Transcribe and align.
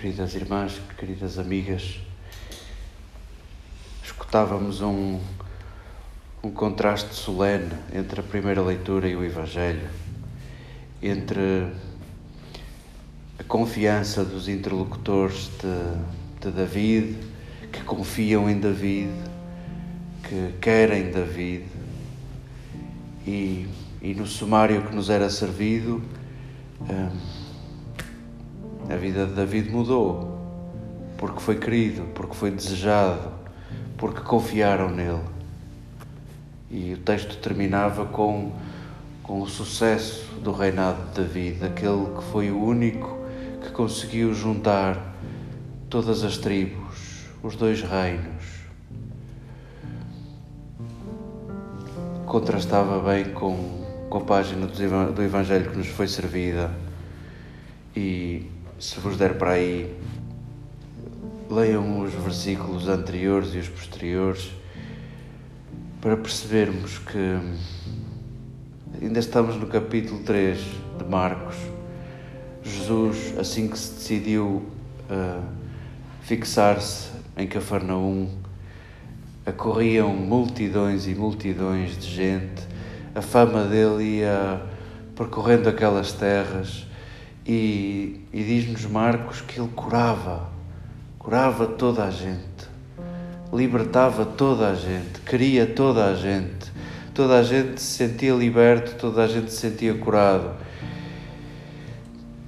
queridas 0.00 0.34
irmãs, 0.34 0.80
queridas 0.96 1.38
amigas, 1.38 2.00
escutávamos 4.02 4.80
um, 4.80 5.20
um 6.42 6.50
contraste 6.50 7.14
solene 7.14 7.74
entre 7.92 8.20
a 8.20 8.22
primeira 8.22 8.62
leitura 8.62 9.06
e 9.06 9.14
o 9.14 9.22
Evangelho, 9.22 9.90
entre 11.02 11.70
a 13.38 13.44
confiança 13.44 14.24
dos 14.24 14.48
interlocutores 14.48 15.50
de, 15.60 16.46
de 16.46 16.50
David, 16.50 17.18
que 17.70 17.82
confiam 17.82 18.48
em 18.48 18.58
David, 18.58 19.12
que 20.22 20.54
querem 20.62 21.10
David, 21.10 21.66
e, 23.26 23.68
e 24.00 24.14
no 24.14 24.26
sumário 24.26 24.80
que 24.86 24.94
nos 24.94 25.10
era 25.10 25.28
servido. 25.28 26.02
Hum, 26.80 27.49
a 28.90 28.96
vida 28.96 29.26
de 29.26 29.32
David 29.34 29.70
mudou 29.70 30.40
porque 31.20 31.38
foi 31.40 31.56
querido, 31.58 32.02
porque 32.14 32.34
foi 32.34 32.50
desejado, 32.50 33.30
porque 33.98 34.22
confiaram 34.22 34.88
nele. 34.90 35.20
E 36.70 36.94
o 36.94 36.98
texto 36.98 37.36
terminava 37.36 38.06
com, 38.06 38.52
com 39.22 39.42
o 39.42 39.46
sucesso 39.46 40.34
do 40.42 40.50
reinado 40.50 41.02
de 41.08 41.20
David, 41.20 41.64
aquele 41.64 42.06
que 42.16 42.24
foi 42.32 42.50
o 42.50 42.58
único 42.58 43.18
que 43.62 43.70
conseguiu 43.70 44.32
juntar 44.32 45.14
todas 45.90 46.24
as 46.24 46.38
tribos, 46.38 47.26
os 47.42 47.54
dois 47.54 47.82
reinos. 47.82 48.60
Contrastava 52.24 52.98
bem 53.12 53.26
com, 53.34 53.84
com 54.08 54.18
a 54.18 54.22
página 54.22 54.66
do 54.66 55.22
Evangelho 55.22 55.70
que 55.70 55.76
nos 55.76 55.88
foi 55.88 56.08
servida 56.08 56.70
e 57.94 58.46
se 58.80 58.98
vos 58.98 59.18
der 59.18 59.36
para 59.36 59.52
aí, 59.52 59.94
leiam 61.50 62.00
os 62.00 62.14
versículos 62.14 62.88
anteriores 62.88 63.54
e 63.54 63.58
os 63.58 63.68
posteriores 63.68 64.50
para 66.00 66.16
percebermos 66.16 66.96
que 66.96 67.38
ainda 69.02 69.18
estamos 69.18 69.56
no 69.56 69.66
capítulo 69.66 70.22
3 70.22 70.58
de 70.96 71.04
Marcos. 71.04 71.56
Jesus, 72.62 73.38
assim 73.38 73.68
que 73.68 73.78
se 73.78 73.92
decidiu 73.96 74.62
uh, 75.10 75.44
fixar-se 76.22 77.10
em 77.36 77.46
Cafarnaum, 77.46 78.30
acorriam 79.44 80.08
multidões 80.08 81.06
e 81.06 81.14
multidões 81.14 81.98
de 81.98 82.08
gente, 82.08 82.62
a 83.14 83.20
fama 83.20 83.64
dele 83.64 84.20
ia 84.20 84.62
percorrendo 85.14 85.68
aquelas 85.68 86.12
terras 86.12 86.88
e, 87.46 88.20
e 88.32 88.44
diz-nos 88.44 88.84
Marcos 88.86 89.40
que 89.40 89.60
ele 89.60 89.70
curava, 89.74 90.48
curava 91.18 91.66
toda 91.66 92.04
a 92.04 92.10
gente, 92.10 92.68
libertava 93.52 94.24
toda 94.24 94.68
a 94.68 94.74
gente, 94.74 95.20
queria 95.26 95.66
toda 95.66 96.06
a 96.06 96.14
gente, 96.14 96.70
toda 97.14 97.38
a 97.38 97.42
gente 97.42 97.80
se 97.80 97.96
sentia 97.96 98.34
liberto, 98.34 98.94
toda 98.96 99.24
a 99.24 99.26
gente 99.26 99.50
se 99.50 99.58
sentia 99.58 99.94
curado. 99.94 100.54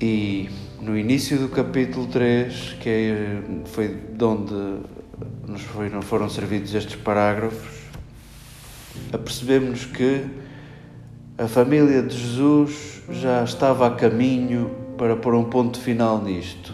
E 0.00 0.48
no 0.80 0.96
início 0.96 1.38
do 1.38 1.48
capítulo 1.48 2.06
3, 2.06 2.76
que 2.80 2.88
é, 2.88 3.42
foi 3.66 3.88
de 3.88 4.24
onde 4.24 4.54
nos 5.46 5.62
foram, 5.62 6.02
foram 6.02 6.28
servidos 6.28 6.74
estes 6.74 6.96
parágrafos, 6.96 7.82
apercebemos 9.12 9.84
que 9.84 10.24
a 11.38 11.46
família 11.46 12.02
de 12.02 12.16
Jesus 12.16 13.02
já 13.10 13.44
estava 13.44 13.86
a 13.86 13.90
caminho 13.90 14.70
para 14.96 15.14
pôr 15.14 15.34
um 15.34 15.44
ponto 15.44 15.78
final 15.78 16.22
nisto. 16.22 16.72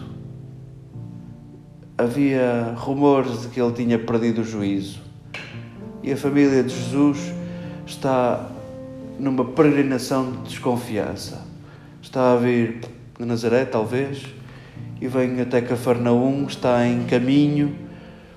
Havia 1.97 2.73
rumores 2.77 3.41
de 3.41 3.49
que 3.49 3.61
ele 3.61 3.73
tinha 3.73 3.99
perdido 3.99 4.39
o 4.39 4.43
juízo 4.45 5.01
e 6.01 6.13
a 6.13 6.17
família 6.17 6.63
de 6.63 6.73
Jesus 6.73 7.33
está 7.85 8.49
numa 9.19 9.43
peregrinação 9.43 10.31
de 10.31 10.49
desconfiança. 10.49 11.45
Está 12.01 12.31
a 12.31 12.37
vir 12.37 12.79
de 13.19 13.25
Nazaré, 13.25 13.65
talvez, 13.65 14.25
e 15.01 15.07
vem 15.09 15.41
até 15.41 15.61
Cafarnaum, 15.61 16.45
está 16.45 16.87
em 16.87 17.03
caminho, 17.03 17.75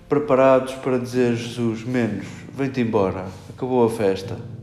preparados 0.08 0.74
para 0.74 0.98
dizer: 0.98 1.36
Jesus, 1.36 1.84
menos, 1.84 2.26
vem-te 2.52 2.80
embora, 2.80 3.26
acabou 3.48 3.84
a 3.84 3.90
festa. 3.90 4.55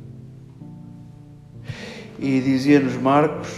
E 2.23 2.39
dizia-nos 2.39 2.95
Marcos, 2.95 3.49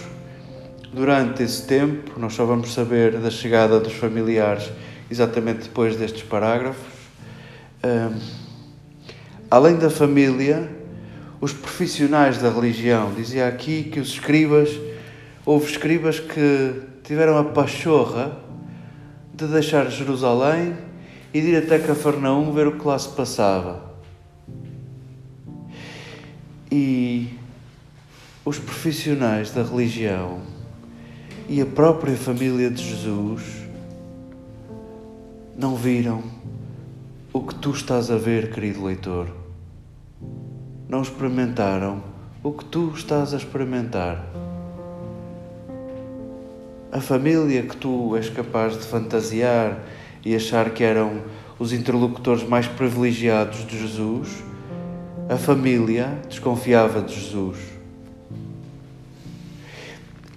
durante 0.91 1.43
esse 1.43 1.67
tempo, 1.67 2.19
nós 2.19 2.33
só 2.33 2.45
vamos 2.45 2.73
saber 2.73 3.11
da 3.19 3.29
chegada 3.29 3.79
dos 3.79 3.93
familiares 3.93 4.71
exatamente 5.07 5.65
depois 5.65 5.95
destes 5.95 6.23
parágrafos. 6.23 6.91
Um, 7.83 8.19
além 9.51 9.75
da 9.75 9.91
família, 9.91 10.67
os 11.39 11.53
profissionais 11.53 12.39
da 12.39 12.49
religião, 12.49 13.13
dizia 13.13 13.47
aqui 13.47 13.83
que 13.83 13.99
os 13.99 14.07
escribas, 14.07 14.75
houve 15.45 15.69
escribas 15.69 16.19
que 16.19 16.81
tiveram 17.03 17.37
a 17.37 17.43
pachorra 17.43 18.35
de 19.31 19.45
deixar 19.45 19.91
Jerusalém 19.91 20.75
e 21.31 21.39
de 21.39 21.49
ir 21.49 21.57
até 21.57 21.77
Cafarnaum 21.77 22.51
ver 22.51 22.65
o 22.65 22.79
que 22.79 22.87
lá 22.87 22.97
se 22.97 23.09
passava. 23.09 23.93
E 26.71 27.44
os 28.45 28.59
profissionais 28.59 29.49
da 29.49 29.63
religião 29.63 30.39
e 31.49 31.59
a 31.59 31.65
própria 31.65 32.15
família 32.15 32.69
de 32.69 32.83
Jesus 32.83 33.41
não 35.57 35.75
viram 35.75 36.21
o 37.33 37.41
que 37.41 37.55
tu 37.55 37.71
estás 37.71 38.11
a 38.11 38.17
ver, 38.17 38.53
querido 38.53 38.85
leitor. 38.85 39.29
Não 40.87 41.01
experimentaram 41.01 42.03
o 42.43 42.51
que 42.51 42.63
tu 42.65 42.93
estás 42.95 43.33
a 43.33 43.37
experimentar. 43.37 44.23
A 46.91 47.01
família 47.01 47.63
que 47.63 47.75
tu 47.75 48.15
és 48.15 48.29
capaz 48.29 48.77
de 48.77 48.85
fantasiar 48.85 49.79
e 50.23 50.35
achar 50.35 50.69
que 50.69 50.83
eram 50.83 51.23
os 51.57 51.73
interlocutores 51.73 52.47
mais 52.47 52.67
privilegiados 52.67 53.65
de 53.65 53.79
Jesus, 53.79 54.43
a 55.27 55.35
família 55.35 56.21
desconfiava 56.29 57.01
de 57.01 57.15
Jesus 57.15 57.74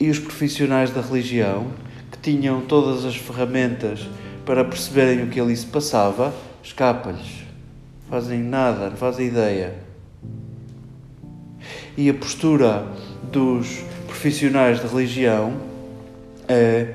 e 0.00 0.10
os 0.10 0.19
profissionais 0.19 0.91
da 0.91 1.00
religião, 1.00 1.66
que 2.10 2.19
tinham 2.19 2.60
todas 2.60 3.04
as 3.04 3.16
ferramentas 3.16 4.09
para 4.47 4.64
perceberem 4.64 5.25
o 5.25 5.28
que 5.28 5.41
ali 5.41 5.56
se 5.56 5.66
passava, 5.66 6.34
escapa-lhes. 6.62 7.44
Fazem 8.09 8.41
nada, 8.41 8.91
não 8.91 8.97
fazem 8.97 9.26
ideia. 9.26 9.75
E 11.97 12.09
a 12.09 12.14
postura 12.14 12.86
dos 13.31 13.82
profissionais 14.06 14.80
da 14.80 14.89
religião 14.89 15.54
é: 16.47 16.94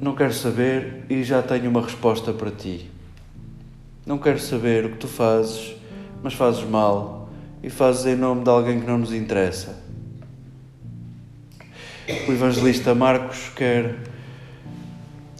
não 0.00 0.14
quero 0.14 0.34
saber 0.34 1.04
e 1.08 1.22
já 1.22 1.40
tenho 1.40 1.70
uma 1.70 1.80
resposta 1.80 2.32
para 2.32 2.50
ti. 2.50 2.90
Não 4.04 4.18
quero 4.18 4.38
saber 4.38 4.84
o 4.84 4.90
que 4.90 4.98
tu 4.98 5.08
fazes, 5.08 5.74
mas 6.22 6.34
fazes 6.34 6.62
mal 6.64 7.30
e 7.62 7.70
fazes 7.70 8.04
em 8.04 8.16
nome 8.16 8.44
de 8.44 8.50
alguém 8.50 8.80
que 8.80 8.86
não 8.86 8.98
nos 8.98 9.14
interessa. 9.14 9.83
O 12.06 12.32
evangelista 12.32 12.94
Marcos 12.94 13.50
quer, 13.56 13.96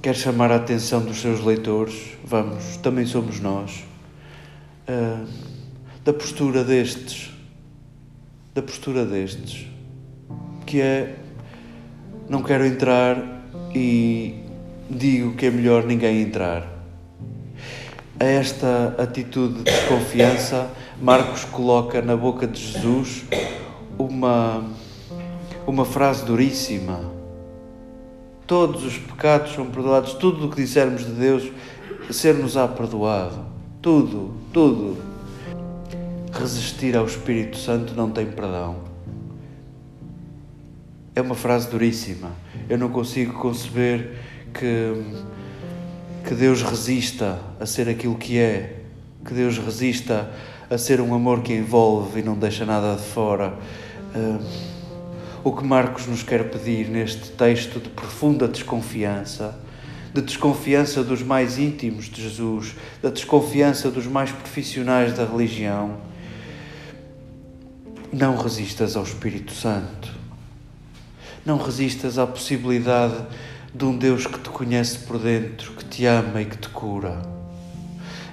quer 0.01 0.15
chamar 0.15 0.51
a 0.51 0.57
atenção 0.57 1.05
dos 1.05 1.21
seus 1.21 1.45
leitores, 1.45 2.17
vamos, 2.25 2.79
também 2.79 3.05
somos 3.05 3.39
nós, 3.39 3.85
uh, 4.89 5.29
da 6.03 6.15
postura 6.15 6.65
destes, 6.65 7.31
da 8.55 8.63
postura 8.63 9.05
destes, 9.05 9.67
que 10.65 10.81
é 10.81 11.17
não 12.31 12.43
quero 12.43 12.65
entrar 12.65 13.43
e 13.75 14.35
digo 14.89 15.35
que 15.35 15.45
é 15.45 15.51
melhor 15.51 15.85
ninguém 15.85 16.23
entrar. 16.23 16.67
A 18.19 18.25
esta 18.25 18.95
atitude 18.97 19.59
de 19.59 19.65
desconfiança, 19.65 20.71
Marcos 20.99 21.45
coloca 21.45 22.01
na 22.01 22.17
boca 22.17 22.47
de 22.47 22.59
Jesus 22.59 23.25
uma 23.99 24.65
uma 25.67 25.85
frase 25.85 26.25
duríssima. 26.25 27.13
Todos 28.47 28.85
os 28.85 28.99
pecados 28.99 29.55
são 29.55 29.67
perdoados, 29.67 30.15
tudo 30.15 30.47
o 30.47 30.51
que 30.51 30.57
dissermos 30.57 31.05
de 31.05 31.13
Deus, 31.13 31.51
ser-nos-á 32.11 32.69
perdoado. 32.69 33.45
Tudo, 33.81 34.35
tudo. 34.53 34.97
Resistir 36.33 36.97
ao 36.97 37.07
Espírito 37.07 37.57
Santo 37.57 37.95
não 37.95 38.11
tem 38.11 38.27
perdão. 38.27 38.77
É 41.15 41.23
uma 41.23 41.35
frase 41.35 41.71
duríssima. 41.71 42.33
Eu 42.69 42.77
não 42.77 42.91
consigo 42.91 43.35
conceber 43.35 44.19
que, 44.53 45.03
que 46.27 46.35
Deus 46.35 46.63
resista 46.63 47.39
a 47.59 47.65
ser 47.65 47.89
aquilo 47.89 48.17
que 48.17 48.39
é, 48.39 48.81
que 49.25 49.33
Deus 49.33 49.59
resista 49.59 50.31
a 50.69 50.77
ser 50.77 51.01
um 51.01 51.15
amor 51.15 51.43
que 51.43 51.55
envolve 51.55 52.21
e 52.21 52.23
não 52.23 52.35
deixa 52.35 52.67
nada 52.67 52.97
de 52.97 53.03
fora. 53.03 53.57
Uh, 54.15 54.74
o 55.45 55.53
que 55.53 55.63
Marcos 55.63 56.07
nos 56.07 56.23
quer 56.23 56.51
pedir 56.51 56.89
neste 56.89 57.31
texto 57.33 57.79
de 57.79 57.91
profunda 57.91 58.49
desconfiança, 58.49 59.55
de 60.15 60.23
desconfiança 60.23 61.05
dos 61.05 61.23
mais 61.23 61.59
íntimos 61.59 62.07
de 62.07 62.23
Jesus, 62.23 62.75
da 63.03 63.11
desconfiança 63.11 63.91
dos 63.91 64.07
mais 64.07 64.33
profissionais 64.33 65.13
da 65.13 65.27
religião. 65.27 65.99
Não 68.11 68.39
resistas 68.39 68.97
ao 68.97 69.03
Espírito 69.03 69.53
Santo. 69.53 70.15
Não 71.45 71.59
resistas 71.59 72.19
à 72.19 72.27
possibilidade 72.27 73.27
de 73.75 73.85
um 73.85 73.99
Deus 73.99 74.27
que 74.27 74.39
te 74.39 74.49
conhece 74.49 75.01
por 75.01 75.19
dentro, 75.19 75.73
que 75.73 75.85
te 75.85 76.07
ama 76.07 76.41
e 76.41 76.47
que 76.47 76.57
te 76.57 76.71
cura. 76.71 77.21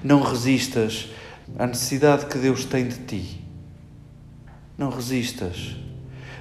Não 0.02 0.22
resistas 0.22 1.10
à 1.60 1.68
necessidade 1.68 2.28
que 2.28 2.38
Deus 2.38 2.64
tem 2.64 2.88
de 2.88 3.00
ti. 3.00 3.42
Não 4.78 4.90
resistas. 4.90 5.76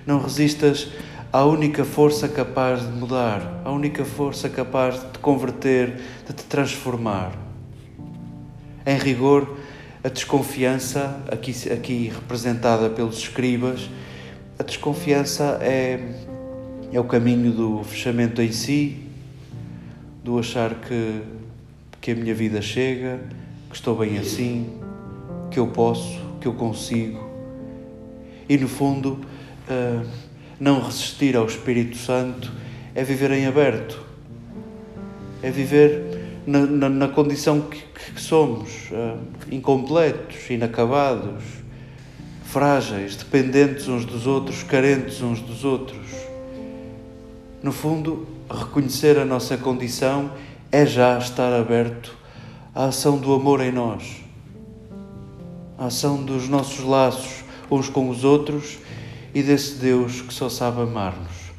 Não 0.06 0.20
resistas 0.20 0.88
à 1.32 1.44
única 1.44 1.84
força 1.84 2.28
capaz 2.28 2.80
de 2.82 2.92
mudar, 2.92 3.62
à 3.64 3.70
única 3.70 4.04
força 4.04 4.48
capaz 4.48 5.00
de 5.00 5.06
te 5.12 5.18
converter, 5.20 6.00
de 6.26 6.32
te 6.32 6.44
transformar. 6.44 7.32
Em 8.84 8.96
rigor, 8.96 9.56
a 10.02 10.08
desconfiança, 10.08 11.20
aqui, 11.30 11.52
aqui 11.70 12.08
representada 12.08 12.88
pelos 12.88 13.18
escribas, 13.18 13.88
a 14.58 14.62
desconfiança 14.62 15.58
é, 15.62 16.00
é 16.92 16.98
o 16.98 17.04
caminho 17.04 17.52
do 17.52 17.84
fechamento 17.84 18.42
em 18.42 18.50
si, 18.50 19.06
do 20.24 20.38
achar 20.38 20.74
que, 20.74 21.22
que 22.00 22.10
a 22.10 22.14
minha 22.14 22.34
vida 22.34 22.60
chega, 22.60 23.20
que 23.68 23.76
estou 23.76 23.96
bem 23.96 24.18
assim, 24.18 24.68
que 25.50 25.58
eu 25.58 25.66
posso, 25.68 26.18
que 26.40 26.48
eu 26.48 26.54
consigo. 26.54 27.28
E 28.48 28.56
no 28.58 28.68
fundo, 28.68 29.20
uh, 29.70 30.06
não 30.58 30.82
resistir 30.82 31.36
ao 31.36 31.46
Espírito 31.46 31.96
Santo 31.96 32.52
é 32.94 33.04
viver 33.04 33.30
em 33.30 33.46
aberto, 33.46 34.00
é 35.42 35.50
viver 35.50 36.42
na, 36.46 36.60
na, 36.66 36.88
na 36.88 37.08
condição 37.08 37.60
que, 37.60 37.82
que 38.12 38.20
somos, 38.20 38.90
uh, 38.90 39.18
incompletos, 39.50 40.50
inacabados, 40.50 41.42
frágeis, 42.44 43.14
dependentes 43.16 43.86
uns 43.88 44.04
dos 44.04 44.26
outros, 44.26 44.62
carentes 44.62 45.22
uns 45.22 45.40
dos 45.40 45.64
outros. 45.64 46.06
No 47.62 47.72
fundo, 47.72 48.26
reconhecer 48.50 49.18
a 49.18 49.24
nossa 49.24 49.56
condição 49.56 50.32
é 50.72 50.84
já 50.84 51.16
estar 51.18 51.52
aberto 51.52 52.16
à 52.74 52.86
ação 52.86 53.18
do 53.18 53.32
amor 53.32 53.60
em 53.60 53.70
nós, 53.70 54.22
à 55.78 55.86
ação 55.86 56.22
dos 56.22 56.48
nossos 56.48 56.84
laços 56.84 57.44
uns 57.70 57.88
com 57.88 58.08
os 58.08 58.24
outros 58.24 58.78
e 59.34 59.42
desse 59.42 59.74
Deus 59.74 60.22
que 60.22 60.34
só 60.34 60.48
sabe 60.48 60.80
amar-nos. 60.80 61.50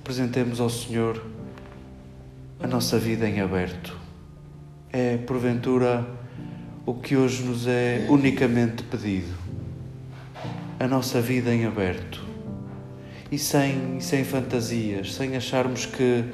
Apresentemos 0.00 0.60
ao 0.60 0.70
Senhor 0.70 1.22
a 2.60 2.66
nossa 2.66 2.98
vida 2.98 3.28
em 3.28 3.40
aberto. 3.40 3.96
É, 4.92 5.16
porventura, 5.18 6.06
o 6.86 6.94
que 6.94 7.16
hoje 7.16 7.42
nos 7.42 7.66
é 7.66 8.06
unicamente 8.08 8.82
pedido. 8.84 9.34
A 10.78 10.86
nossa 10.86 11.20
vida 11.20 11.54
em 11.54 11.64
aberto. 11.66 12.22
E 13.30 13.38
sem, 13.38 14.00
sem 14.00 14.24
fantasias, 14.24 15.14
sem 15.14 15.36
acharmos 15.36 15.86
que, 15.86 16.24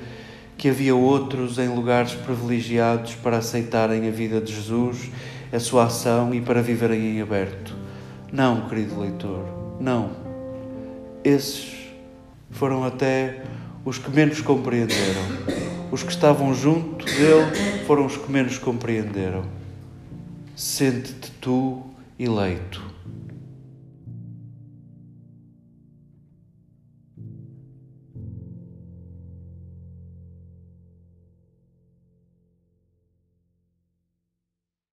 que 0.58 0.68
havia 0.68 0.94
outros 0.94 1.58
em 1.58 1.68
lugares 1.68 2.14
privilegiados 2.14 3.14
para 3.14 3.38
aceitarem 3.38 4.06
a 4.06 4.10
vida 4.10 4.40
de 4.40 4.52
Jesus, 4.52 5.10
a 5.52 5.58
sua 5.58 5.84
ação 5.86 6.34
e 6.34 6.40
para 6.40 6.62
viverem 6.62 7.16
em 7.16 7.20
aberto. 7.20 7.69
Não, 8.32 8.68
querido 8.68 9.00
leitor, 9.00 9.44
não. 9.80 10.10
Esses 11.24 11.88
foram 12.50 12.84
até 12.84 13.42
os 13.84 13.98
que 13.98 14.10
menos 14.10 14.40
compreenderam. 14.40 15.22
Os 15.90 16.04
que 16.04 16.12
estavam 16.12 16.54
junto 16.54 17.04
dele 17.04 17.84
foram 17.86 18.06
os 18.06 18.16
que 18.16 18.30
menos 18.30 18.58
compreenderam. 18.58 19.42
Sente-te 20.54 21.32
tu 21.40 21.82
eleito. 22.18 22.80